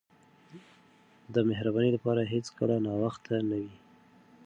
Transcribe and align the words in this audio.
د 1.33 1.35
مهربانۍ 1.49 1.89
لپاره 1.93 2.21
هیڅکله 2.33 2.75
ناوخته 2.85 3.35
نه 3.49 3.57
وي. 3.63 3.75